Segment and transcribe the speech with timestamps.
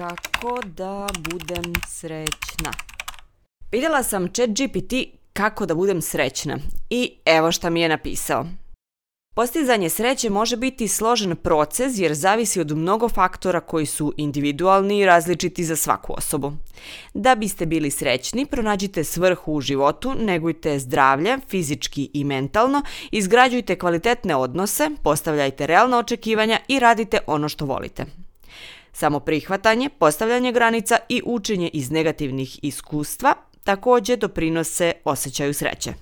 [0.00, 2.72] Kako da budem srećna?
[3.72, 4.94] Vidjela sam chat GPT
[5.32, 6.58] kako da budem srećna
[6.90, 8.46] i evo šta mi je napisao.
[9.34, 15.06] Postizanje sreće može biti složen proces jer zavisi od mnogo faktora koji su individualni i
[15.06, 16.52] različiti za svaku osobu.
[17.14, 24.36] Da biste bili srećni, pronađite svrhu u životu, negujte zdravlje, fizički i mentalno, izgrađujte kvalitetne
[24.36, 28.29] odnose, postavljajte realna očekivanja i radite ono što volite.
[28.92, 35.94] Samo prihvatanje, postavljanje granica i učenje iz negativnih iskustva također doprinose osjećaju sreće.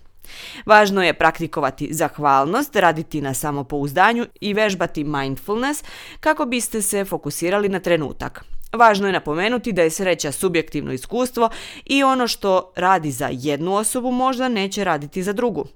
[0.66, 5.84] Važno je praktikovati zahvalnost, raditi na samopouzdanju i vežbati mindfulness
[6.20, 8.44] kako biste se fokusirali na trenutak.
[8.72, 11.50] Važno je napomenuti da je sreća subjektivno iskustvo
[11.84, 15.66] i ono što radi za jednu osobu možda neće raditi za drugu.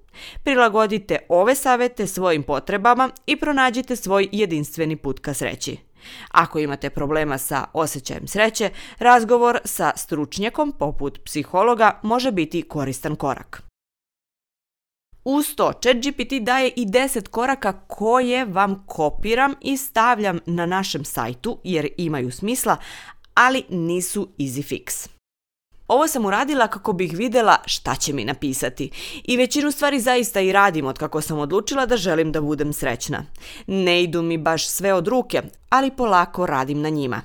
[0.45, 5.92] Prilagodite ove savete svojim potrebama i pronađite svoj jedinstveni put ka sreći.
[6.28, 13.62] Ako imate problema sa osjećajem sreće, razgovor sa stručnjakom poput psihologa može biti koristan korak.
[15.25, 21.59] Uz to, ChatGPT daje i 10 koraka koje vam kopiram i stavljam na našem sajtu
[21.64, 22.77] jer imaju smisla,
[23.34, 25.12] ali nisu easy fix.
[25.93, 28.91] Ovo sam uradila kako bih vidjela šta će mi napisati.
[29.25, 33.25] I većinu stvari zaista i radim od kako sam odlučila da želim da budem srećna.
[33.67, 37.23] Ne idu mi baš sve od ruke, ali polako radim na njima.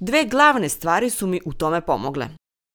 [0.00, 2.28] Dve glavne stvari su mi u tome pomogle.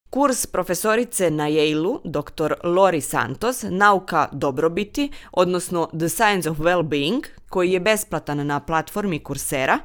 [0.09, 2.53] Kurs profesorice na Yale-u, dr.
[2.64, 9.80] Lori Santos, Nauka dobrobiti, odnosno The Science of Well-being, koji je besplatan na platformi Coursera.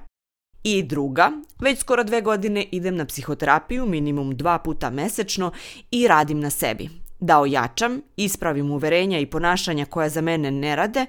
[0.65, 5.53] I druga, već skoro dve godine idem na psihoterapiju minimum dva puta mesečno
[5.91, 6.89] i radim na sebi.
[7.21, 11.07] Da ojačam, ispravim uverenja i ponašanja koja za mene ne rade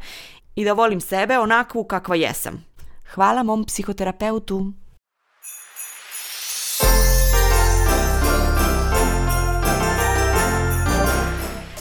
[0.55, 2.65] i da volim sebe onakvu kakva jesam.
[3.13, 4.73] Hvala mom psihoterapeutu.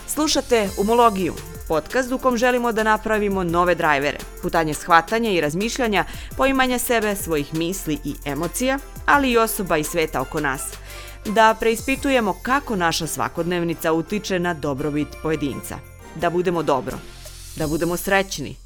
[0.07, 1.35] Slušate Umologiju,
[1.73, 6.05] podcast u kom želimo da napravimo nove drajvere, putanje shvatanja i razmišljanja,
[6.37, 10.63] poimanja sebe, svojih misli i emocija, ali i osoba i sveta oko nas.
[11.25, 15.79] Da preispitujemo kako naša svakodnevnica utiče na dobrobit pojedinca.
[16.15, 16.99] Da budemo dobro.
[17.57, 18.57] Da budemo srećni.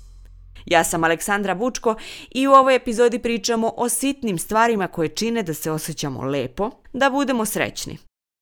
[0.65, 1.95] Ja sam Aleksandra Bučko
[2.31, 7.11] i u ovoj epizodi pričamo o sitnim stvarima koje čine da se osjećamo lepo, da
[7.11, 7.99] budemo srećni.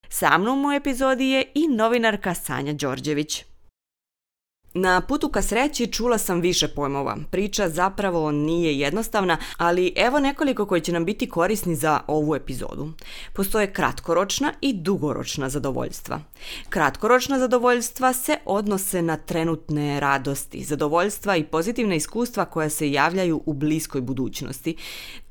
[0.08, 3.53] Sa mnom u epizodi je i novinarka Sanja Đorđević.
[4.76, 7.16] Na putu ka sreći čula sam više pojmova.
[7.30, 12.92] Priča zapravo nije jednostavna, ali evo nekoliko koji će nam biti korisni za ovu epizodu.
[13.32, 16.20] Postoje kratkoročna i dugoročna zadovoljstva.
[16.68, 23.52] Kratkoročna zadovoljstva se odnose na trenutne radosti, zadovoljstva i pozitivne iskustva koja se javljaju u
[23.52, 24.76] bliskoj budućnosti.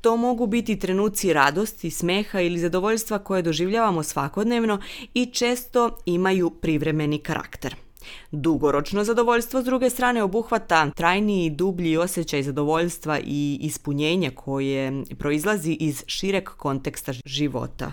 [0.00, 4.80] To mogu biti trenuci radosti, smeha ili zadovoljstva koje doživljavamo svakodnevno
[5.14, 7.83] i često imaju privremeni karakter.
[8.30, 15.76] Dugoročno zadovoljstvo s druge strane obuhvata trajniji i dublji osjećaj zadovoljstva i ispunjenja koje proizlazi
[15.80, 17.92] iz šireg konteksta života.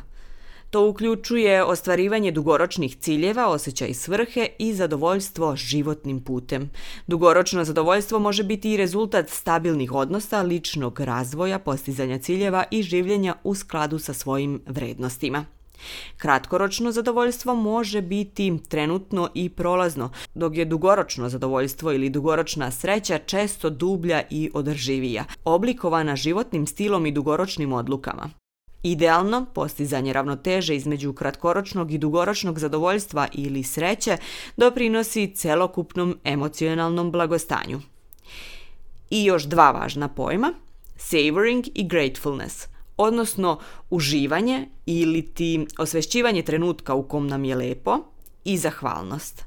[0.71, 6.69] To uključuje ostvarivanje dugoročnih ciljeva, osjećaj svrhe i zadovoljstvo životnim putem.
[7.07, 13.55] Dugoročno zadovoljstvo može biti i rezultat stabilnih odnosa, ličnog razvoja, postizanja ciljeva i življenja u
[13.55, 15.45] skladu sa svojim vrednostima.
[16.17, 23.69] Kratkoročno zadovoljstvo može biti trenutno i prolazno, dok je dugoročno zadovoljstvo ili dugoročna sreća često
[23.69, 28.29] dublja i održivija, oblikovana životnim stilom i dugoročnim odlukama.
[28.83, 34.17] Idealno, postizanje ravnoteže između kratkoročnog i dugoročnog zadovoljstva ili sreće
[34.57, 37.81] doprinosi celokupnom emocionalnom blagostanju.
[39.09, 40.53] I još dva važna pojma,
[40.97, 42.67] savoring i gratefulness–
[43.01, 47.97] odnosno uživanje ili ti osvešćivanje trenutka u kom nam je lepo
[48.43, 49.43] i zahvalnost.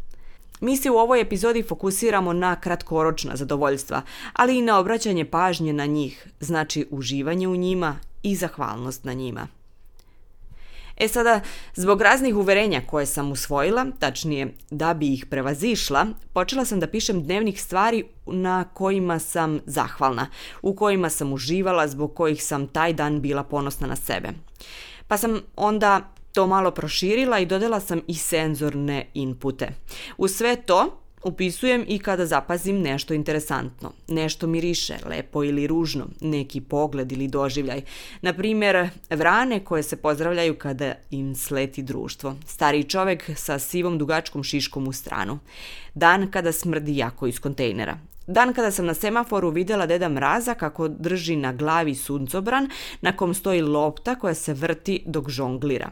[0.60, 5.86] Mi se u ovoj epizodi fokusiramo na kratkoročna zadovoljstva, ali i na obraćanje pažnje na
[5.86, 9.48] njih, znači uživanje u njima i zahvalnost na njima.
[10.96, 11.40] E sada,
[11.74, 17.22] zbog raznih uverenja koje sam usvojila, tačnije da bi ih prevazišla, počela sam da pišem
[17.22, 20.26] dnevnih stvari na kojima sam zahvalna,
[20.62, 24.28] u kojima sam uživala, zbog kojih sam taj dan bila ponosna na sebe.
[25.08, 26.00] Pa sam onda
[26.32, 29.68] to malo proširila i dodala sam i senzorne inpute.
[30.18, 36.60] U sve to Upisujem i kada zapazim nešto interesantno, nešto miriše, lepo ili ružno, neki
[36.60, 37.82] pogled ili doživljaj.
[38.22, 44.42] Na primjer, vrane koje se pozdravljaju kada im sleti društvo, stariji čovjek sa sivom dugačkom
[44.42, 45.38] šiškom u stranu,
[45.94, 50.88] dan kada smrdi jako iz kontejnera, Dan kada sam na semaforu videla deda Mraza kako
[50.88, 55.90] drži na glavi suncobran na kom stoji lopta koja se vrti dok žonglira.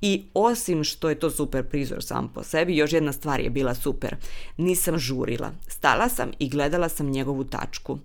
[0.00, 3.74] I osim što je to super prizor sam po sebi, još jedna stvar je bila
[3.74, 4.16] super.
[4.56, 5.52] Nisam žurila.
[5.68, 7.98] Stala sam i gledala sam njegovu tačku.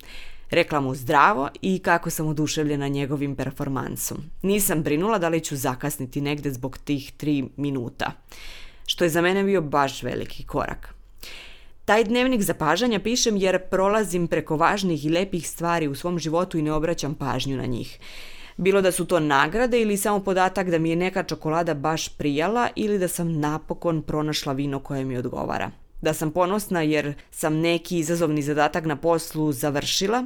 [0.49, 4.17] Rekla mu zdravo i kako sam oduševljena njegovim performansom.
[4.41, 8.11] Nisam brinula da li ću zakasniti negde zbog tih tri minuta.
[8.85, 10.96] Što je za mene bio baš veliki korak.
[11.88, 16.62] Taj dnevnik zapažanja pišem jer prolazim preko važnih i lepih stvari u svom životu i
[16.62, 18.00] ne obraćam pažnju na njih.
[18.57, 22.69] Bilo da su to nagrade ili samo podatak da mi je neka čokolada baš prijala
[22.75, 25.72] ili da sam napokon pronašla vino koje mi odgovara.
[26.01, 30.25] Da sam ponosna jer sam neki izazovni zadatak na poslu završila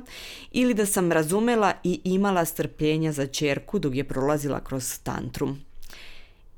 [0.51, 5.59] ili da sam razumela i imala strpljenja za čerku dok je prolazila kroz tantrum.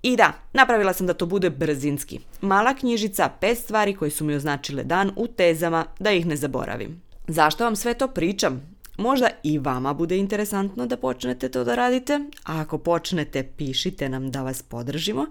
[0.04, 2.20] I da, napravila sam da to bude brzinski.
[2.42, 7.02] Mala knjižica, pet stvari koje su mi označile dan u tezama da ih ne zaboravim.
[7.28, 8.74] Zašto vam sve to pričam?
[8.98, 14.32] Možda i vama bude interesantno da počnete to da radite, a ako počnete pišite nam
[14.32, 15.26] da vas podržimo,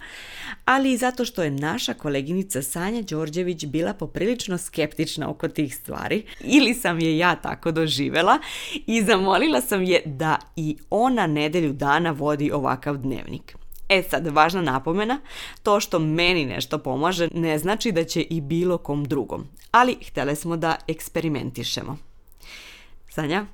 [0.65, 6.25] ali i zato što je naša koleginica Sanja Đorđević bila poprilično skeptična oko tih stvari,
[6.41, 8.39] ili sam je ja tako doživela
[8.87, 13.62] i zamolila sam je da i ona nedelju dana vodi ovakav dnevnik.
[13.93, 15.21] E sad, važna napomena,
[15.63, 20.37] to što meni nešto pomaže ne znači da će i bilo kom drugom, ali htjeli
[20.37, 21.97] smo da eksperimentišemo.
[23.09, 23.47] Sanja,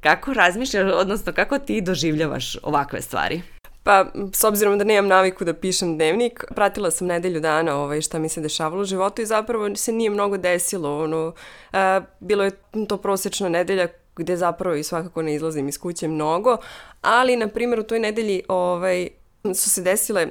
[0.00, 3.42] kako razmišljaš, odnosno kako ti doživljavaš ovakve stvari?
[3.82, 8.18] Pa, s obzirom da nemam naviku da pišem dnevnik, pratila sam nedelju dana ovaj, šta
[8.18, 11.04] mi se dešavalo u životu i zapravo se nije mnogo desilo.
[11.04, 11.32] Ono,
[11.72, 12.50] a, bilo je
[12.88, 16.56] to prosječna nedelja gde zapravo i svakako ne izlazim iz kuće mnogo,
[17.00, 19.08] ali, na primjer, u toj nedelji ovaj,
[19.44, 20.26] su se desile,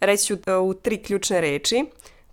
[0.00, 1.84] reći ću u tri ključne reči,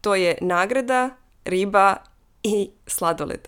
[0.02, 1.10] to je nagrada,
[1.46, 1.96] riba
[2.44, 3.48] i sladoled.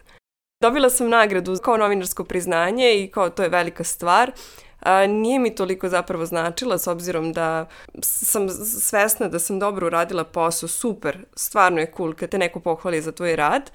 [0.62, 4.32] Dobila sam nagradu kao novinarsko priznanje i kao to je velika stvar.
[4.80, 7.66] A, nije mi toliko zapravo značila s obzirom da
[8.02, 8.50] sam
[8.82, 13.12] svesna da sam dobro uradila posao, super, stvarno je cool kad te neko pohvali za
[13.12, 13.72] tvoj rad,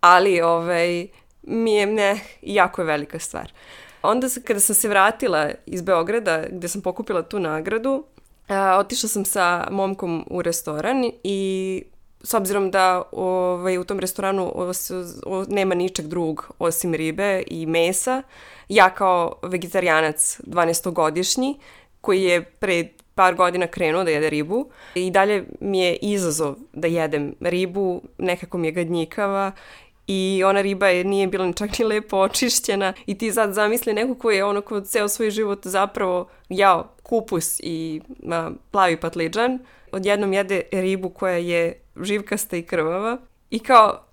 [0.00, 1.08] ali ovaj,
[1.42, 3.52] mi je ne, jako je velika stvar.
[4.02, 8.04] Onda kada sam se vratila iz Beograda gde sam pokupila tu nagradu,
[8.48, 11.82] a, otišla sam sa momkom u restoran i
[12.22, 14.90] s obzirom da ovaj, u tom restoranu os,
[15.26, 18.22] o, nema ničeg drugog osim ribe i mesa,
[18.68, 21.54] ja kao vegetarijanac 12-godišnji,
[22.00, 26.88] koji je pre par godina krenuo da jede ribu i dalje mi je izazov da
[26.88, 29.52] jedem ribu, nekako mi je gadnjikava
[30.06, 34.14] i ona riba je, nije bila čak ni lepo očišćena i ti sad zamisli neko
[34.14, 38.00] ko je ono ko ceo svoj život zapravo jao kupus i
[38.30, 39.58] a, plavi patliđan,
[39.92, 43.18] odjednom jede ribu koja je živkasta i krvava
[43.50, 44.06] i kao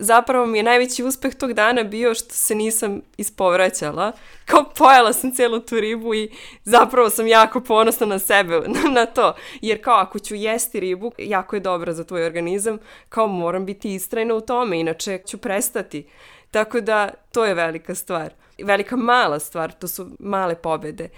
[0.00, 4.12] zapravo mi je najveći uspeh tog dana bio što se nisam ispovraćala.
[4.44, 6.30] Kao pojela sam celu tu ribu i
[6.64, 8.60] zapravo sam jako ponosna na sebe,
[8.94, 9.34] na to.
[9.60, 12.78] Jer kao ako ću jesti ribu, jako je dobra za tvoj organizam,
[13.08, 16.06] kao moram biti istrajna u tome, inače ću prestati.
[16.50, 18.32] Tako da to je velika stvar.
[18.62, 21.08] Velika mala stvar, to su male pobede.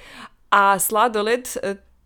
[0.53, 1.49] A sladoled,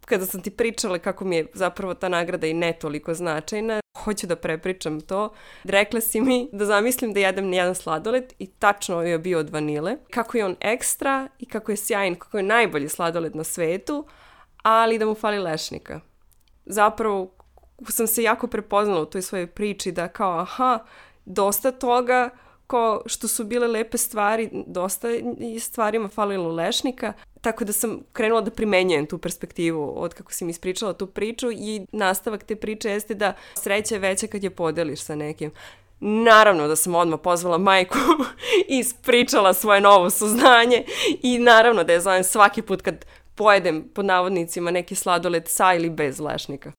[0.04, 4.26] kada sam ti pričala kako mi je zapravo ta nagrada i ne toliko značajna, hoću
[4.26, 5.32] da prepričam to.
[5.64, 9.96] Rekla si mi da zamislim da jedem jedan sladoled i tačno je bio od vanile.
[10.10, 14.06] Kako je on ekstra i kako je sjajan, kako je najbolji sladoled na svetu,
[14.62, 16.00] ali da mu fali lešnika.
[16.66, 17.34] Zapravo
[17.88, 20.78] sam se jako prepoznala u toj svojoj priči da kao aha,
[21.24, 22.30] dosta toga
[22.66, 25.08] ko što su bile lepe stvari, dosta
[25.38, 30.44] i stvarima falilo lešnika, tako da sam krenula da primenjujem tu perspektivu od kako si
[30.44, 34.50] mi ispričala tu priču i nastavak te priče jeste da sreća je veća kad je
[34.50, 35.50] podeliš sa nekim.
[36.00, 37.98] Naravno da sam odmah pozvala majku
[38.68, 40.84] i ispričala svoje novo suznanje
[41.22, 43.04] i naravno da je zovem svaki put kad
[43.34, 46.72] pojedem pod navodnicima neki sladoled sa ili bez lešnika.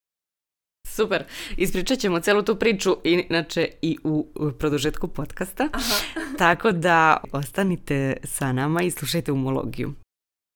[0.98, 1.24] Super.
[1.58, 4.28] Ispričat ćemo celu tu priču inače i u
[4.60, 5.70] produžetku podcasta.
[5.74, 5.96] Aha.
[6.38, 9.94] Tako da ostanite sa nama i slušajte umologiju.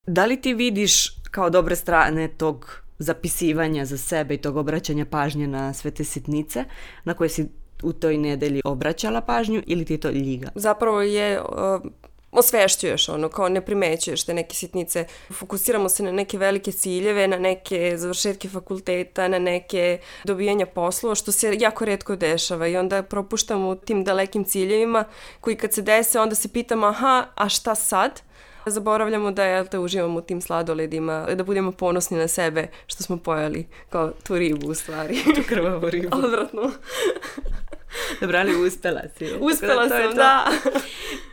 [0.08, 5.48] Da li ti vidiš kao dobre strane tog zapisivanja za sebe i tog obraćanja pažnje
[5.48, 6.66] na sve te sitnice
[7.04, 7.48] na koje si
[7.84, 10.50] u toj nedelji obraćala pažnju ili ti je to ljiga?
[10.56, 11.42] Zapravo je
[12.32, 15.06] osvešćuješ, ono, kao ne primećuješ te neke sitnice.
[15.34, 21.32] Fokusiramo se na neke velike ciljeve, na neke završetke fakulteta, na neke dobijanja poslova, što
[21.32, 25.06] se jako redko dešava i onda propuštamo u tim dalekim ciljevima
[25.42, 28.22] koji kad se dese onda se pitamo aha, a šta sad?
[28.66, 33.18] Zaboravljamo da jel te uživamo u tim sladoledima, da budemo ponosni na sebe što smo
[33.18, 35.24] pojeli kao tu ribu u stvari.
[35.36, 36.18] Tu krvavu ribu.
[36.18, 36.72] Odvratno.
[38.22, 39.26] Dobro, ali uspela si.
[39.40, 40.52] Uspela da sam, da.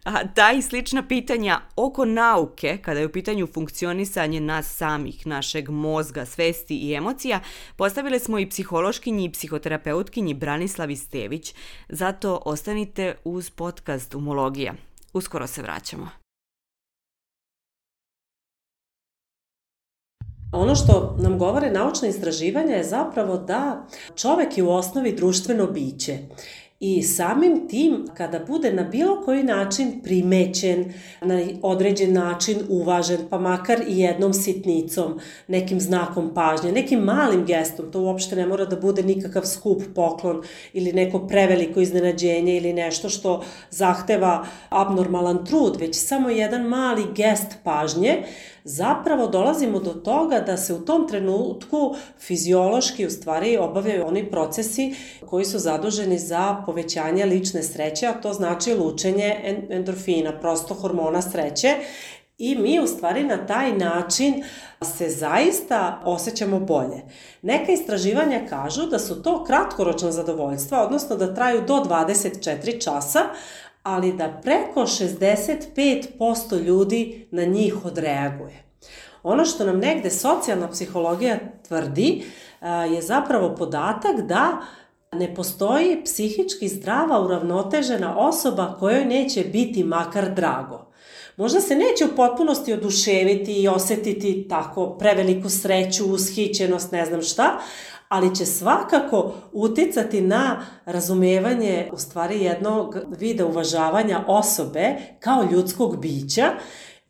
[0.08, 5.68] A ta i slična pitanja oko nauke, kada je u pitanju funkcionisanje nas samih, našeg
[5.70, 7.40] mozga, svesti i emocija,
[7.76, 11.54] postavile smo i psihološkinji i psihoterapeutkinji Branislavi Stević.
[11.88, 14.74] Zato ostanite uz podcast Umologija.
[15.12, 16.08] Uskoro se vraćamo.
[20.52, 23.86] Ono što nam govore naučne istraživanja je zapravo da
[24.16, 26.18] čovek je u osnovi društveno biće
[26.80, 33.38] I samim tim, kada bude na bilo koji način primećen, na određen način uvažen, pa
[33.38, 38.76] makar i jednom sitnicom, nekim znakom pažnje, nekim malim gestom, to uopšte ne mora da
[38.76, 40.42] bude nikakav skup poklon
[40.72, 47.56] ili neko preveliko iznenađenje ili nešto što zahteva abnormalan trud, već samo jedan mali gest
[47.64, 48.22] pažnje,
[48.68, 54.94] zapravo dolazimo do toga da se u tom trenutku fiziološki u stvari obavljaju oni procesi
[55.26, 59.36] koji su zaduženi za povećanje lične sreće, a to znači lučenje
[59.70, 61.76] endorfina, prosto hormona sreće,
[62.38, 64.44] I mi u stvari na taj način
[64.84, 67.02] se zaista osjećamo bolje.
[67.42, 73.20] Neka istraživanja kažu da su to kratkoročna zadovoljstva, odnosno da traju do 24 časa,
[73.82, 78.64] ali da preko 65% ljudi na njih odreaguje.
[79.22, 82.22] Ono što nam negde socijalna psihologija tvrdi
[82.94, 84.58] je zapravo podatak da
[85.12, 90.88] ne postoji psihički zdrava, uravnotežena osoba kojoj neće biti makar drago.
[91.36, 97.58] Možda se neće u potpunosti oduševiti i osetiti tako preveliku sreću, ushićenost, ne znam šta,
[98.08, 106.52] ali će svakako uticati na razumevanje u stvari jednog vida uvažavanja osobe kao ljudskog bića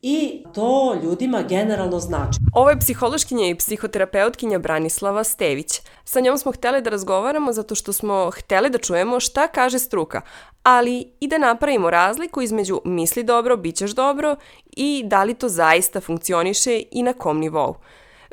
[0.03, 2.39] i to ljudima generalno znači.
[2.55, 5.81] Ovo je psihološkinja i psihoterapeutkinja Branislava Stević.
[6.05, 10.21] Sa njom smo hteli da razgovaramo zato što smo hteli da čujemo šta kaže struka,
[10.63, 14.37] ali i da napravimo razliku između misli dobro, bit ćeš dobro
[14.77, 17.75] i da li to zaista funkcioniše i na kom nivou.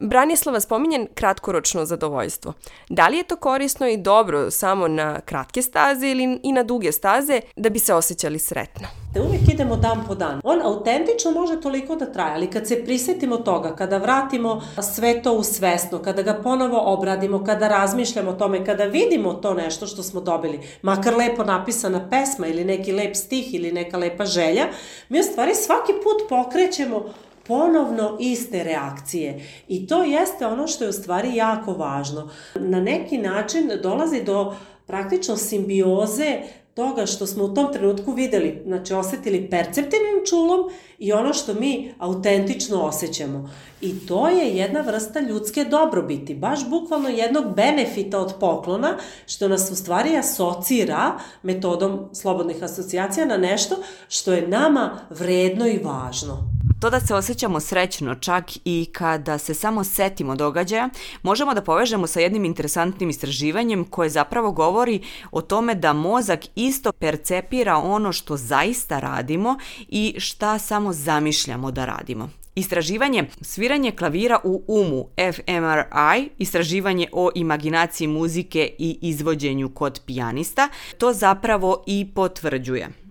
[0.02, 2.54] Branislava spominje kratkoročno zadovoljstvo.
[2.90, 6.92] Da li je to korisno i dobro samo na kratke staze ili i na duge
[6.92, 8.88] staze da bi se osjećali sretno?
[9.14, 10.42] Da uvijek idemo dan po dan.
[10.44, 14.62] On autentično može toliko da traje, ali kad se prisetimo toga, kada vratimo
[14.96, 19.54] sve to u svesno, kada ga ponovo obradimo, kada razmišljamo o tome, kada vidimo to
[19.54, 24.26] nešto što smo dobili, makar lepo napisana pesma ili neki lep stih ili neka lepa
[24.26, 24.66] želja,
[25.10, 27.06] mi u stvari svaki put pokrećemo
[27.48, 29.42] ponovno iste reakcije.
[29.68, 32.30] I to jeste ono što je u stvari jako važno.
[32.56, 36.42] Na neki način dolazi do praktično simbioze
[36.76, 40.60] toga što smo u tom trenutku videli, znači osetili perceptivnim čulom
[41.00, 43.50] i ono što mi autentično osjećamo.
[43.82, 48.98] I to je jedna vrsta ljudske dobrobiti, baš bukvalno jednog benefita od poklona,
[49.28, 53.76] što nas u stvari asocira metodom slobodnih asocijacija na nešto
[54.10, 56.65] što je nama vredno i važno.
[56.86, 60.90] To da se osjećamo srećno čak i kada se samo setimo događaja,
[61.24, 65.02] možemo da povežemo sa jednim interesantnim istraživanjem koje zapravo govori
[65.32, 71.86] o tome da mozak isto percepira ono što zaista radimo i šta samo zamišljamo da
[71.86, 72.30] radimo.
[72.56, 81.14] Istraživanje sviranje klavira u umu fMRI, istraživanje o imaginaciji muzike i izvođenju kod pijanista, to
[81.14, 83.05] zapravo i potvrđuje.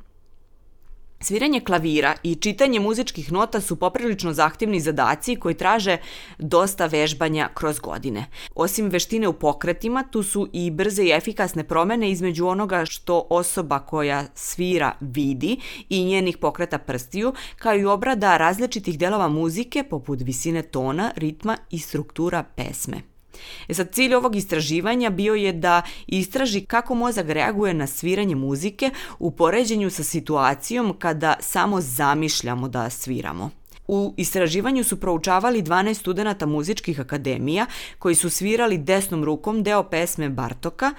[1.24, 5.96] Sviranje klavira i čitanje muzičkih nota su poprilično zahtevni zadaci koji traže
[6.38, 8.26] dosta vežbanja kroz godine.
[8.54, 13.78] Osim veštine u pokretima, tu su i brze i efikasne promene između onoga što osoba
[13.78, 15.56] koja svira vidi
[15.88, 21.78] i njenih pokreta prstiju, kao i obrada različitih delova muzike poput visine tona, ritma i
[21.78, 23.13] struktura pesme.
[23.68, 28.90] E sad, cilj ovog istraživanja bio je da istraži kako mozak reaguje na sviranje muzike
[29.18, 33.50] u poređenju sa situacijom kada samo zamišljamo da sviramo.
[33.88, 37.66] U istraživanju su proučavali 12 studenta muzičkih akademija
[37.98, 40.94] koji su svirali desnom rukom deo pesme Bartoka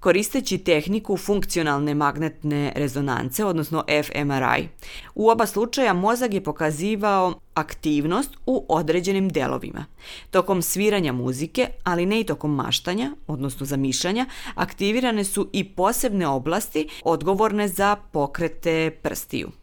[0.00, 4.68] koristeći tehniku funkcionalne magnetne rezonance, odnosno fMRI.
[5.14, 9.84] U oba slučaja mozak je pokazivao aktivnost u određenim delovima.
[10.30, 16.88] Tokom sviranja muzike, ali ne i tokom maštanja, odnosno zamišljanja, aktivirane su i posebne oblasti
[17.04, 19.59] odgovorne za pokrete prstiju.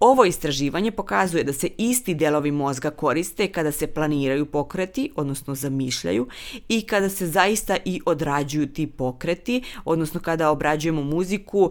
[0.00, 6.28] Ovo istraživanje pokazuje da se isti delovi mozga koriste kada se planiraju pokreti, odnosno zamišljaju,
[6.68, 11.70] i kada se zaista i odrađuju ti pokreti, odnosno kada obrađujemo muziku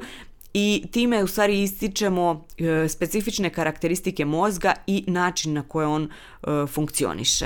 [0.53, 6.67] i time u stvari ističemo e, specifične karakteristike mozga i način na koje on e,
[6.67, 7.45] funkcioniše.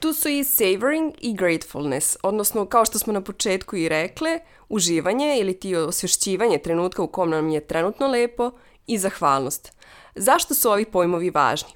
[0.00, 5.38] Tu su i savoring i gratefulness, odnosno kao što smo na početku i rekle, uživanje
[5.40, 8.50] ili ti osvešćivanje trenutka u kom nam je trenutno lepo
[8.86, 9.77] i zahvalnost.
[10.14, 11.68] Zašto su ovi pojmovi važni?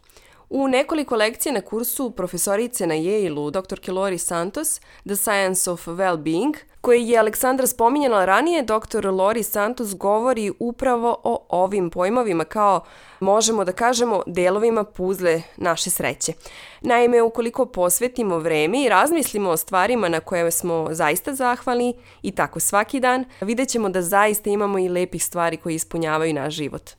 [0.54, 3.92] U nekoliko lekcija na kursu profesorice na Yale-u, dr.
[3.92, 9.06] Lori Santos, The Science of Well-being, koji je Aleksandra spominjala ranije, dr.
[9.06, 12.84] Lori Santos govori upravo o ovim pojmovima kao,
[13.20, 16.32] možemo da kažemo, delovima puzle naše sreće.
[16.80, 22.60] Naime, ukoliko posvetimo vreme i razmislimo o stvarima na koje smo zaista zahvalni i tako
[22.60, 26.90] svaki dan, vidjet ćemo da zaista imamo i lepih stvari koje ispunjavaju naš život.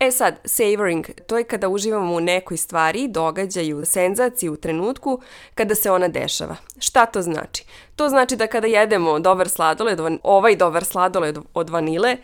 [0.00, 5.20] E sad, savoring, to je kada uživamo u nekoj stvari, događaju, senzaciji u trenutku
[5.54, 6.56] kada se ona dešava.
[6.78, 7.64] Šta to znači?
[7.96, 12.16] To znači da kada jedemo dobar sladoled, ovaj dobar sladoled od vanile,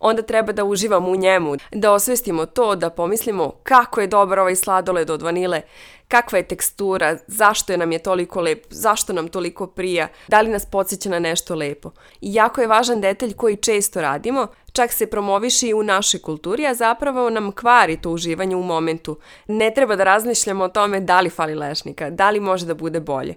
[0.00, 4.56] onda treba da uživamo u njemu, da osvestimo to, da pomislimo kako je dobar ovaj
[4.56, 5.62] sladoled od vanile,
[6.08, 10.50] kakva je tekstura, zašto je nam je toliko lep, zašto nam toliko prija, da li
[10.50, 11.90] nas podsjeća na nešto lepo.
[12.20, 16.66] I jako je važan detalj koji često radimo, čak se promoviši i u našoj kulturi,
[16.66, 19.18] a zapravo nam kvari to uživanje u momentu.
[19.46, 23.00] Ne treba da razmišljamo o tome da li fali lešnika, da li može da bude
[23.00, 23.34] bolje.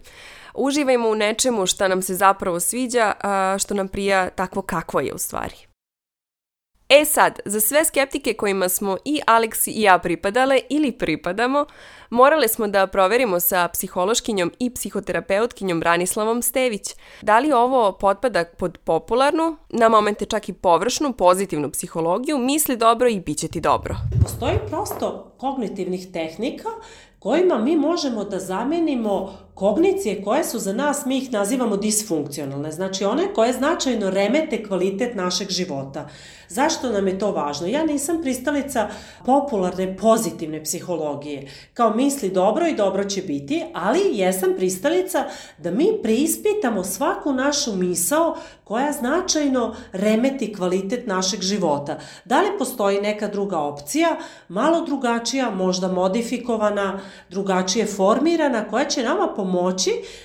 [0.54, 3.14] Uživajmo u nečemu što nam se zapravo sviđa,
[3.60, 5.73] što nam prija takvo kakvo je u stvari.
[6.90, 11.66] E sad, za sve skeptike kojima smo i Alex i ja pripadale ili pripadamo,
[12.10, 18.78] morale smo da proverimo sa psihološkinjom i psihoterapeutkinjom Branislavom Stević da li ovo potpada pod
[18.78, 23.96] popularnu, na momente čak i površnu, pozitivnu psihologiju, misli dobro i bit će ti dobro.
[24.24, 26.70] Postoji prosto kognitivnih tehnika
[27.20, 33.06] kojima mi možemo da zamenimo kognicije koje su za nas, mi ih nazivamo disfunkcionalne, znači
[33.06, 36.10] one koje značajno remete kvalitet našeg života.
[36.50, 37.68] Zašto nam je to važno?
[37.68, 38.90] Ja nisam pristalica
[39.26, 45.26] popularne pozitivne psihologije, kao misli dobro i dobro će biti, ali jesam pristalica
[45.58, 52.00] da mi preispitamo svaku našu misao koja značajno remeti kvalitet našeg života.
[52.26, 54.18] Da li postoji neka druga opcija,
[54.48, 59.43] malo drugačija, možda modifikovana, drugačije formirana, koja će nama pomoći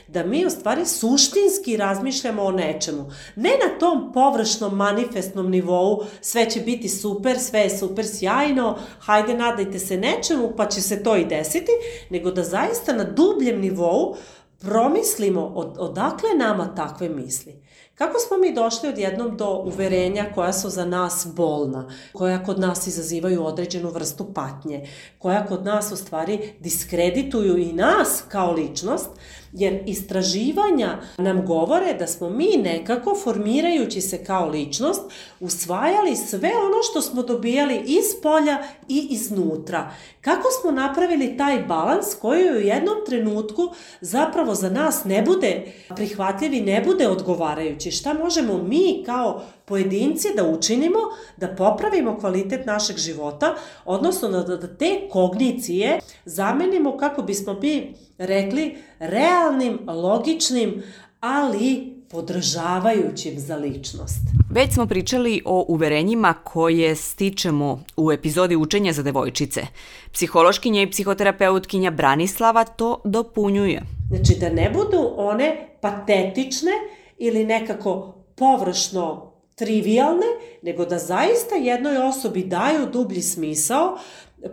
[0.08, 3.10] da mi u stvari suštinski razmišljamo o nečemu.
[3.36, 9.34] Ne na tom površnom manifestnom nivou sve će biti super, sve je super sjajno, hajde
[9.34, 11.72] nadajte se nečemu pa će se to i desiti,
[12.10, 14.16] nego da zaista na dubljem nivou
[14.60, 17.67] promislimo od, odakle nama takve misli.
[17.98, 22.86] Kako smo mi došli odjednom do uverenja koja su za nas bolna, koja kod nas
[22.86, 29.10] izazivaju određenu vrstu patnje, koja kod nas u stvari diskredituju i nas kao ličnost,
[29.52, 35.00] Jer istraživanja nam govore da smo mi nekako, formirajući se kao ličnost,
[35.40, 38.58] usvajali sve ono što smo dobijali iz polja
[38.88, 39.90] i iznutra.
[40.20, 46.54] Kako smo napravili taj balans koji u jednom trenutku zapravo za nas ne bude prihvatljiv
[46.54, 47.90] i ne bude odgovarajući?
[47.90, 50.98] Šta možemo mi kao pojedinci da učinimo
[51.36, 53.54] da popravimo kvalitet našeg života,
[53.84, 60.82] odnosno da, da te kognicije zamenimo kako bismo mi rekli realnim, logičnim,
[61.20, 64.20] ali podržavajućim za ličnost.
[64.50, 69.66] Već smo pričali o uverenjima koje stičemo u epizodi Učenja za devojčice.
[70.12, 73.82] Psihološkinja i psihoterapeutkinja Branislava to dopunjuje.
[74.08, 76.72] Znači da ne budu one patetične
[77.18, 79.27] ili nekako površno
[79.58, 80.26] trivialne,
[80.62, 83.98] nego da zaista jednoj osobi daju dublji smisao,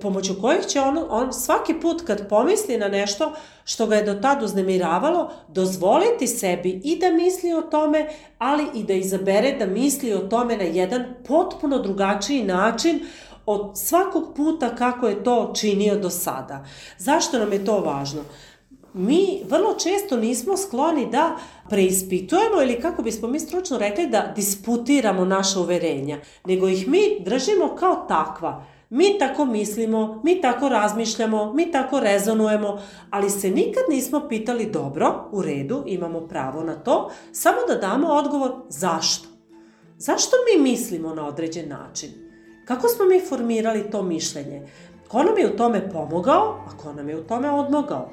[0.01, 3.33] pomoću kojih će on, on svaki put kad pomisli na nešto
[3.65, 8.83] što ga je do tad uznemiravalo, dozvoliti sebi i da misli o tome, ali i
[8.83, 12.99] da izabere da misli o tome na jedan potpuno drugačiji način
[13.45, 16.65] od svakog puta kako je to činio do sada.
[16.97, 18.21] Zašto nam je to važno?
[18.95, 21.35] mi vrlo često nismo skloni da
[21.69, 27.75] preispitujemo ili kako bismo mi stručno rekli da disputiramo naše uverenja, nego ih mi držimo
[27.75, 28.65] kao takva.
[28.89, 35.29] Mi tako mislimo, mi tako razmišljamo, mi tako rezonujemo, ali se nikad nismo pitali dobro,
[35.31, 39.27] u redu, imamo pravo na to, samo da damo odgovor zašto.
[39.97, 42.09] Zašto mi mislimo na određen način?
[42.65, 44.67] Kako smo mi formirali to mišljenje?
[45.07, 48.09] Ko nam je u tome pomogao, a ko nam je u tome odmogao?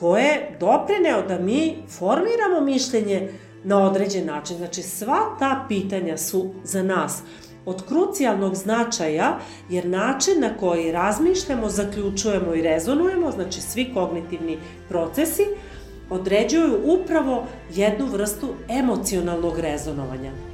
[0.00, 3.28] Ko je doprineo da mi formiramo mišljenje
[3.64, 4.56] na određen način?
[4.56, 7.22] Znači, sva ta pitanja su za nas
[7.66, 9.38] od krucijalnog značaja,
[9.70, 15.46] jer način na koji razmišljamo, zaključujemo i rezonujemo, znači svi kognitivni procesi,
[16.10, 20.53] određuju upravo jednu vrstu emocionalnog rezonovanja.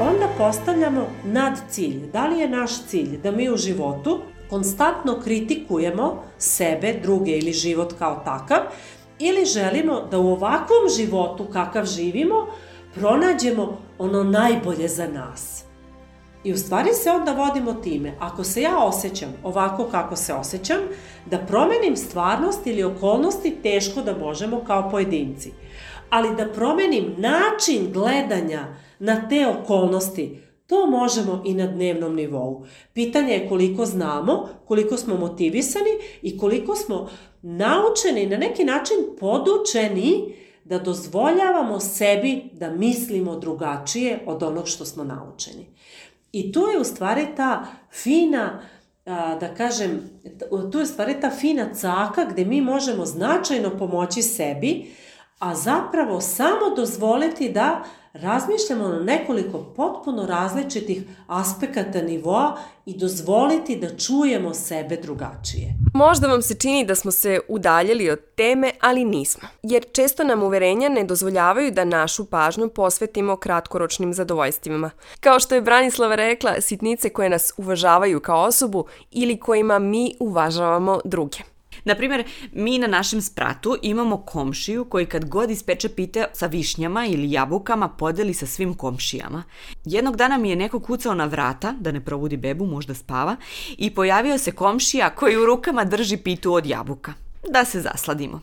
[0.00, 2.10] Onda postavljamo nad cilj.
[2.12, 7.92] Da li je naš cilj da mi u životu konstantno kritikujemo sebe, druge ili život
[7.98, 8.58] kao takav,
[9.18, 12.46] ili želimo da u ovakvom životu kakav živimo
[12.94, 15.64] pronađemo ono najbolje za nas.
[16.44, 20.78] I u stvari se onda vodimo time, ako se ja osjećam ovako kako se osjećam,
[21.26, 25.52] da promenim stvarnost ili okolnosti teško da možemo kao pojedinci.
[26.10, 28.64] Ali da promenim način gledanja
[28.98, 32.66] na te okolnosti, to možemo i na dnevnom nivou.
[32.92, 35.90] Pitanje je koliko znamo, koliko smo motivisani
[36.22, 37.10] i koliko smo
[37.42, 40.34] naučeni, na neki način podučeni
[40.64, 45.66] da dozvoljavamo sebi da mislimo drugačije od onog što smo naučeni.
[46.32, 48.62] I tu je u stvari ta fina,
[49.40, 50.10] da kažem,
[50.72, 54.90] tu je stvari ta fina caka gde mi možemo značajno pomoći sebi,
[55.38, 57.84] a zapravo samo dozvoliti da
[58.22, 65.74] razmišljamo na nekoliko potpuno različitih aspekata nivoa i dozvoliti da čujemo sebe drugačije.
[65.94, 69.48] Možda vam se čini da smo se udaljili od teme, ali nismo.
[69.62, 74.90] Jer često nam uverenja ne dozvoljavaju da našu pažnju posvetimo kratkoročnim zadovoljstvima.
[75.20, 81.00] Kao što je Branislava rekla, sitnice koje nas uvažavaju kao osobu ili kojima mi uvažavamo
[81.04, 81.38] druge.
[81.88, 87.32] Naprimer, mi na našem spratu imamo komšiju koji kad god ispeče pite sa višnjama ili
[87.32, 89.42] jabukama podeli sa svim komšijama.
[89.84, 93.36] Jednog dana mi je neko kucao na vrata, da ne probudi bebu, možda spava,
[93.78, 97.12] i pojavio se komšija koji u rukama drži pitu od jabuka.
[97.50, 98.40] Da se zasladimo.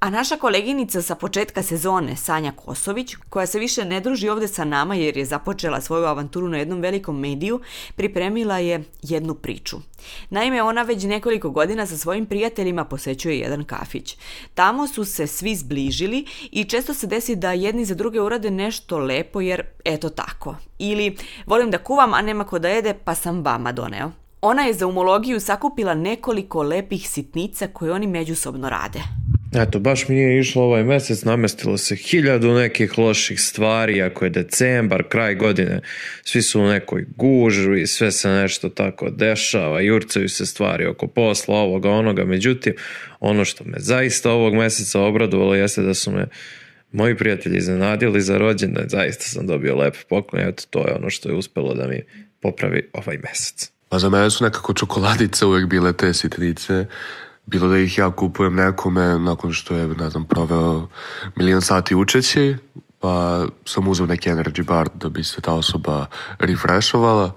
[0.00, 4.64] A naša koleginica sa početka sezone, Sanja Kosović, koja se više ne druži ovde sa
[4.64, 7.60] nama jer je započela svoju avanturu na jednom velikom mediju,
[7.94, 9.76] pripremila je jednu priču.
[10.30, 14.16] Naime, ona već nekoliko godina sa svojim prijateljima posećuje jedan kafić.
[14.54, 18.98] Tamo su se svi zbližili i često se desi da jedni za druge urade nešto
[18.98, 20.56] lepo jer eto tako.
[20.78, 24.10] Ili volim da kuvam, a nema ko da jede, pa sam vama doneo.
[24.40, 29.00] Ona je za umologiju sakupila nekoliko lepih sitnica koje oni međusobno rade.
[29.54, 34.30] Eto, baš mi nije išlo ovaj mesec, namestilo se hiljadu nekih loših stvari, ako je
[34.30, 35.80] decembar, kraj godine,
[36.24, 41.54] svi su u nekoj gužvi, sve se nešto tako dešava, jurcaju se stvari oko posla,
[41.54, 42.74] ovoga, onoga, međutim,
[43.20, 46.26] ono što me zaista ovog meseca obradovalo jeste da su me
[46.92, 51.28] moji prijatelji iznenadili za rođendan, zaista sam dobio lep poklon, eto, to je ono što
[51.28, 52.02] je uspelo da mi
[52.40, 53.70] popravi ovaj mesec.
[53.88, 56.86] Pa za mene su nekako čokoladice uvek bile te sitnice,
[57.46, 60.88] bilo da ih ja kupujem nekome nakon što je, ne znam, proveo
[61.36, 62.56] milion sati učeći,
[62.98, 66.06] pa sam uzeo neki energy bar da bi se ta osoba
[66.38, 67.32] refreshovala,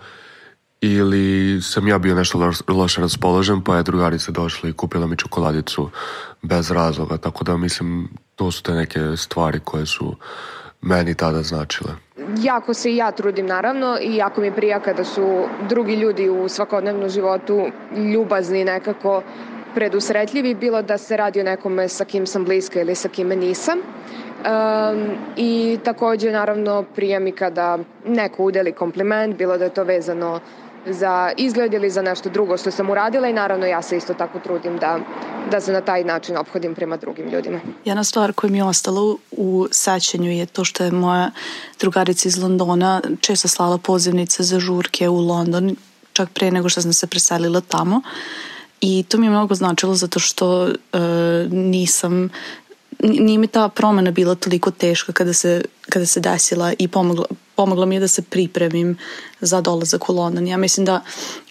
[0.81, 5.17] ili sam ja bio nešto lo loše raspoložen, pa je drugarica došla i kupila mi
[5.17, 5.89] čokoladicu
[6.41, 10.15] bez razloga, tako da mislim, to su te neke stvari koje su
[10.81, 11.91] meni tada značile.
[12.37, 16.49] Jako se i ja trudim naravno i jako mi prija kada su drugi ljudi u
[16.49, 17.67] svakodnevnom životu
[18.13, 19.23] ljubazni nekako
[19.75, 23.79] predusretljivi, bilo da se radi o nekome sa kim sam bliska ili sa kime nisam.
[23.79, 30.39] Um, I takođe, naravno, prija mi kada neko udeli kompliment, bilo da je to vezano
[30.85, 34.39] za izgled ili za nešto drugo što sam uradila i naravno ja se isto tako
[34.39, 34.99] trudim da,
[35.51, 37.59] da se na taj način obhodim prema drugim ljudima.
[37.85, 41.31] Jedna stvar koja mi je ostala u sećanju je to što je moja
[41.79, 45.75] drugarica iz Londona često slala pozivnice za žurke u London,
[46.13, 48.01] čak pre nego što sam se preselila tamo.
[48.81, 50.99] I to mi je mnogo značilo zato što uh,
[51.51, 52.29] nisam
[53.03, 57.85] nije mi ta promena bila toliko teška kada se, kada se desila i pomogla, pomogla
[57.85, 58.97] mi je da se pripremim
[59.41, 60.47] za dolazak u London.
[60.47, 61.01] Ja mislim da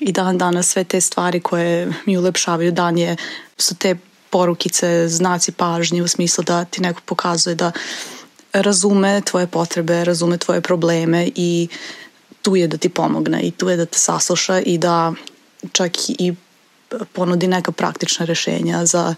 [0.00, 3.16] i dan danas sve te stvari koje mi ulepšavaju dan je,
[3.58, 3.96] su te
[4.30, 7.72] porukice, znaci pažnje u smislu da ti neko pokazuje da
[8.52, 11.68] razume tvoje potrebe, razume tvoje probleme i
[12.42, 15.12] tu je da ti pomogne i tu je da te sasluša i da
[15.72, 16.34] čak i
[17.12, 19.14] ponudi neka praktična rešenja za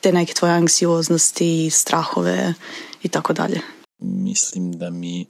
[0.00, 2.54] te neke tvoje anksioznosti, strahove
[3.02, 3.60] i tako dalje.
[3.98, 5.26] Mislim da mi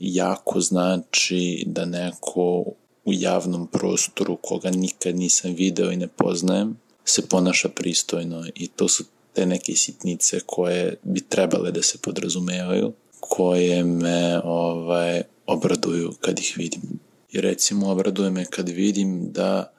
[0.00, 2.64] jako znači da neko
[3.04, 8.88] u javnom prostoru koga nikad nisam video i ne poznajem se ponaša pristojno i to
[8.88, 16.38] su te neke sitnice koje bi trebale da se podrazumevaju, koje me ovaj, obraduju kad
[16.38, 16.82] ih vidim.
[17.32, 19.72] I recimo obraduje me kad vidim da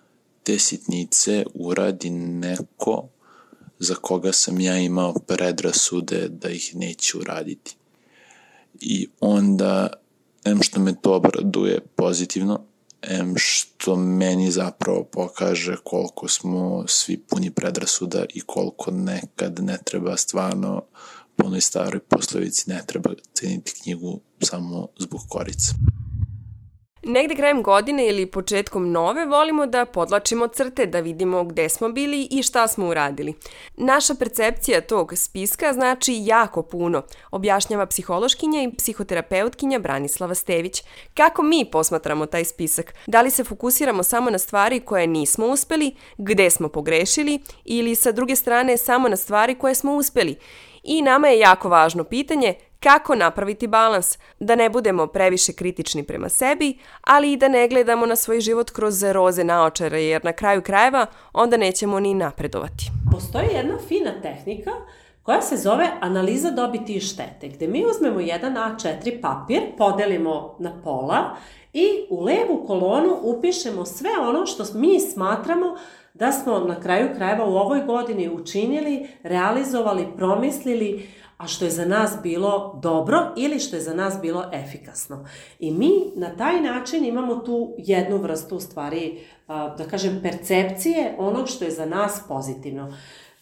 [0.43, 3.07] te sitnice uradi neko
[3.79, 7.75] za koga sam ja imao predrasude da ih neće uraditi.
[8.79, 9.87] I onda,
[10.45, 12.65] em što me to obraduje pozitivno,
[13.01, 20.17] em što meni zapravo pokaže koliko smo svi puni predrasuda i koliko nekad ne treba
[20.17, 20.83] stvarno
[21.35, 25.73] po onoj staroj poslovici ne treba ceniti knjigu samo zbog korice.
[27.11, 32.27] Negde krajem godine ili početkom nove volimo da podlačimo crte, da vidimo gde smo bili
[32.31, 33.33] i šta smo uradili.
[33.77, 40.83] Naša percepcija tog spiska znači jako puno, objašnjava psihološkinja i psihoterapeutkinja Branislava Stević.
[41.13, 42.93] Kako mi posmatramo taj spisak?
[43.07, 48.11] Da li se fokusiramo samo na stvari koje nismo uspeli, gde smo pogrešili ili sa
[48.11, 50.35] druge strane samo na stvari koje smo uspeli?
[50.83, 56.29] I nama je jako važno pitanje kako napraviti balans, da ne budemo previše kritični prema
[56.29, 60.61] sebi, ali i da ne gledamo na svoj život kroz roze naočare, jer na kraju
[60.61, 62.91] krajeva onda nećemo ni napredovati.
[63.11, 64.71] Postoji jedna fina tehnika
[65.23, 70.81] koja se zove analiza dobiti i štete, gde mi uzmemo jedan A4 papir, podelimo na
[70.83, 71.35] pola
[71.73, 75.75] i u levu kolonu upišemo sve ono što mi smatramo
[76.13, 81.07] da smo na kraju krajeva u ovoj godini učinili, realizovali, promislili,
[81.41, 85.25] a što je za nas bilo dobro ili što je za nas bilo efikasno.
[85.59, 91.65] I mi na taj način imamo tu jednu vrstu stvari, da kažem, percepcije onog što
[91.65, 92.93] je za nas pozitivno.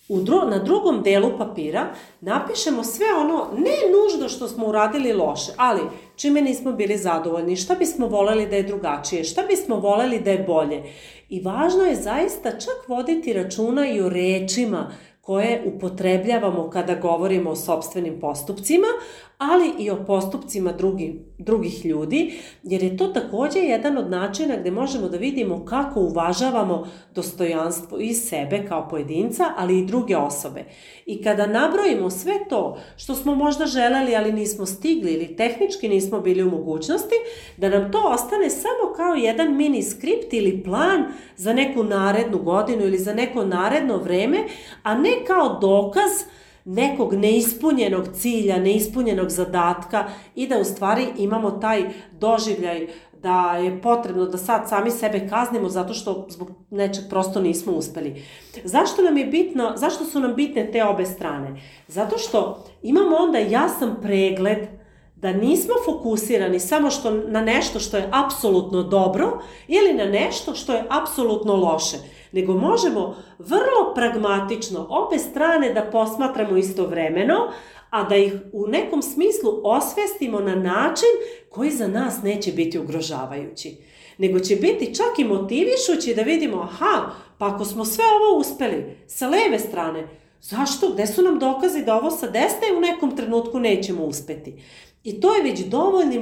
[0.10, 1.88] U dru na drugom delu papira
[2.22, 5.82] napišemo sve ono, ne nužno što smo uradili loše, ali
[6.16, 10.44] čime nismo bili zadovoljni, šta bismo voleli da je drugačije, šta bismo voleli da je
[10.48, 10.84] bolje.
[11.30, 14.92] I važno je zaista čak voditi računa i o rečima
[15.30, 18.88] koje upotrebljavamo kada govorimo o sobstvenim postupcima,
[19.40, 24.72] ali i o postupcima drugi, drugih ljudi, jer je to takođe jedan od načina gde
[24.72, 30.64] možemo da vidimo kako uvažavamo dostojanstvo i sebe kao pojedinca, ali i druge osobe.
[31.06, 36.20] I kada nabrojimo sve to što smo možda želeli, ali nismo stigli ili tehnički nismo
[36.20, 37.16] bili u mogućnosti,
[37.58, 42.84] da nam to ostane samo kao jedan mini skript ili plan za neku narednu godinu
[42.84, 44.38] ili za neko naredno vreme,
[44.84, 46.12] a ne kao dokaz
[46.66, 52.88] nekog neispunjenog cilja, neispunjenog zadatka i da u stvari imamo taj doživljaj
[53.22, 58.24] da je potrebno da sad sami sebe kaznimo zato što zbog nečeg prosto nismo uspeli.
[58.64, 61.62] Zašto nam je bitno, zašto su nam bitne te obe strane?
[61.88, 64.68] Zato što imamo onda jasan pregled
[65.16, 70.74] da nismo fokusirani samo što na nešto što je apsolutno dobro ili na nešto što
[70.74, 71.98] je apsolutno loše
[72.32, 77.52] nego možemo vrlo pragmatično obe strane da posmatramo istovremeno,
[77.90, 81.10] a da ih u nekom smislu osvestimo na način
[81.50, 83.78] koji za nas neće biti ugrožavajući.
[84.18, 88.98] Nego će biti čak i motivišući da vidimo, aha, pa ako smo sve ovo uspeli
[89.08, 90.08] sa leve strane,
[90.42, 94.54] zašto, gde su nam dokazi da ovo sa desne u nekom trenutku nećemo uspeti?
[95.04, 96.20] I to je već dovoljni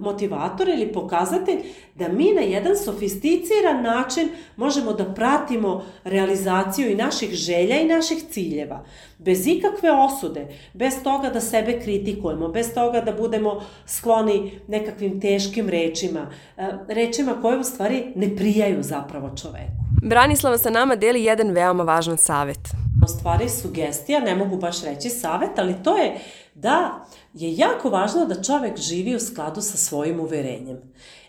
[0.00, 1.58] motivator ili pokazatelj
[1.94, 8.18] da mi na jedan sofisticiran način možemo da pratimo realizaciju i naših želja i naših
[8.30, 8.84] ciljeva.
[9.18, 15.68] Bez ikakve osude, bez toga da sebe kritikujemo, bez toga da budemo skloni nekakvim teškim
[15.68, 19.86] rečima, e, rečima koje u stvari ne prijaju zapravo čoveku.
[20.02, 22.68] Branislava sa nama deli jedan veoma važan savet.
[23.04, 26.18] U stvari sugestija, ne mogu baš reći savet, ali to je
[26.54, 30.78] da je jako važno da čovek živi u skladu sa svojim uverenjem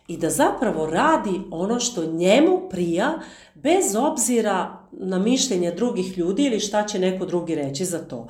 [0.07, 3.19] i da zapravo radi ono što njemu prija
[3.55, 8.27] bez obzira na mišljenje drugih ljudi ili šta će neko drugi reći za to.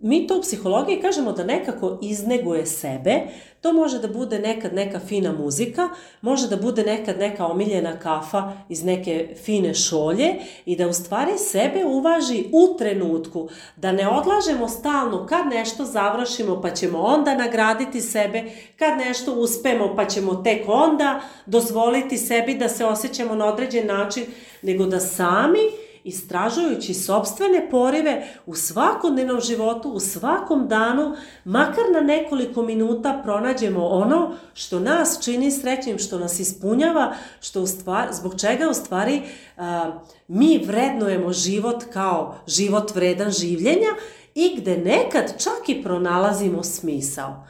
[0.00, 3.20] Mi to u psihologiji kažemo da nekako izneguje sebe,
[3.60, 5.88] to može da bude nekad neka fina muzika,
[6.20, 10.34] može da bude nekad neka omiljena kafa iz neke fine šolje
[10.66, 16.60] i da u stvari sebe uvaži u trenutku, da ne odlažemo stalno kad nešto završimo
[16.60, 18.44] pa ćemo onda nagraditi sebe,
[18.76, 24.24] kad nešto uspemo pa ćemo tek onda dozvoliti sebi da se osjećamo na određen način,
[24.62, 32.62] nego da sami istražujući sobstvene porive u svakodnevnom životu, u svakom danu, makar na nekoliko
[32.62, 37.66] minuta pronađemo ono što nas čini srećnim, što nas ispunjava, što u
[38.10, 39.22] zbog čega u stvari
[39.56, 39.92] a,
[40.28, 43.92] mi vrednujemo život kao život vredan življenja
[44.34, 47.46] i gde nekad čak i pronalazimo smisao.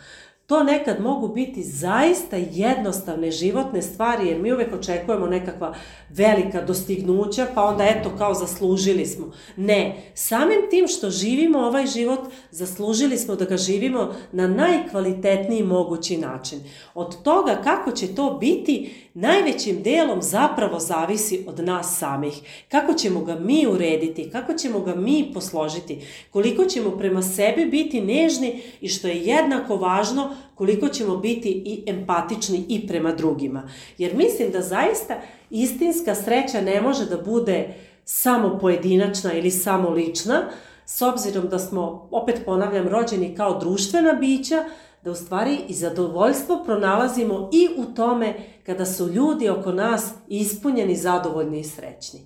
[0.49, 5.75] To nekad mogu biti zaista jednostavne životne stvari, jer mi uvek očekujemo nekakva
[6.09, 9.33] velika dostignuća, pa onda eto kao zaslužili smo.
[9.57, 16.17] Ne, samim tim što živimo ovaj život, zaslužili smo da ga živimo na najkvalitetniji mogući
[16.17, 16.61] način.
[16.95, 22.65] Od toga kako će to biti, najvećim delom zapravo zavisi od nas samih.
[22.69, 28.01] Kako ćemo ga mi urediti, kako ćemo ga mi posložiti, koliko ćemo prema sebi biti
[28.01, 33.69] nežni i što je jednako važno, koliko ćemo biti i empatični i prema drugima.
[33.99, 35.15] Jer mislim da zaista
[35.51, 37.75] istinska sreća ne može da bude
[38.05, 40.43] samo pojedinačna ili samo lična,
[40.87, 44.65] s obzirom da smo, opet ponavljam, rođeni kao društvena bića,
[45.05, 48.35] da u stvari i zadovoljstvo pronalazimo i u tome
[48.67, 52.21] kada su ljudi oko nas ispunjeni, zadovoljni i srećni.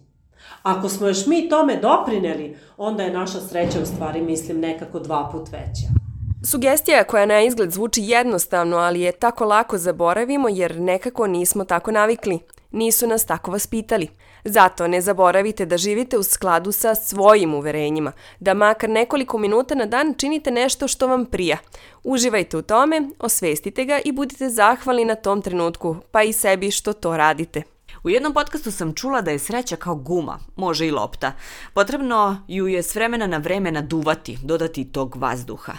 [0.63, 5.29] Ako smo još mi tome doprineli, onda je naša sreća u stvari, mislim, nekako dva
[5.33, 6.02] put veća.
[6.45, 11.91] Sugestija koja na izgled zvuči jednostavno, ali je tako lako zaboravimo jer nekako nismo tako
[11.91, 12.39] navikli.
[12.71, 14.09] Nisu nas tako vaspitali.
[14.45, 19.87] Zato ne zaboravite da živite u skladu sa svojim uverenjima, da makar nekoliko minuta na
[19.87, 21.57] dan činite nešto što vam prija.
[22.05, 26.93] Uživajte u tome, osvestite ga i budite zahvalni na tom trenutku, pa i sebi što
[26.93, 27.63] to radite.
[28.05, 31.33] U jednom podcastu sam čula da je sreća kao guma, može i lopta.
[31.75, 35.73] Potrebno ju je s vremena na vreme naduvati, dodati tog vazduha.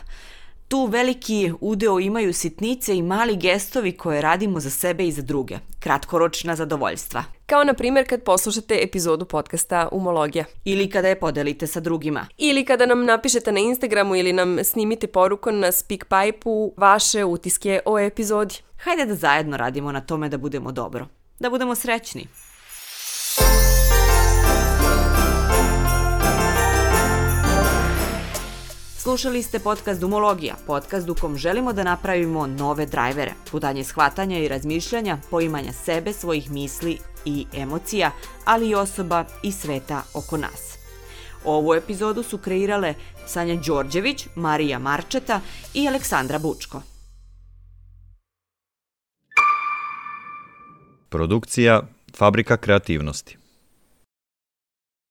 [0.73, 5.57] Tu veliki udeo imaju sitnice i mali gestovi koje radimo za sebe i za druge.
[5.79, 7.23] Kratkoročna zadovoljstva.
[7.45, 10.45] Kao na primjer kad poslušate epizodu podcasta Umologija.
[10.65, 12.27] Ili kada je podelite sa drugima.
[12.37, 17.99] Ili kada nam napišete na Instagramu ili nam snimite poruku na Speakpipe-u vaše utiske o
[17.99, 18.55] epizodi.
[18.77, 21.07] Hajde da zajedno radimo na tome da budemo dobro.
[21.39, 22.27] Da budemo srećni.
[29.03, 34.47] Slušali ste podcast Dumologija, podcast u kom želimo da napravimo nove drajvere, putanje shvatanja i
[34.47, 38.11] razmišljanja, poimanja sebe, svojih misli i emocija,
[38.45, 40.77] ali i osoba i sveta oko nas.
[41.45, 42.93] Ovu epizodu su kreirale
[43.27, 45.41] Sanja Đorđević, Marija Marčeta
[45.73, 46.81] i Aleksandra Bučko.
[51.09, 51.81] Produkcija
[52.17, 53.42] Fabrika kreativnosti